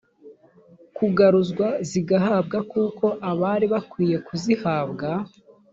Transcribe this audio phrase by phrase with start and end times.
[0.97, 5.09] kugaruzwa zigahabwa koko abari bakwiye kuzihabwa